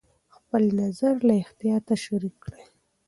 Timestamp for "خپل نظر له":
0.35-1.33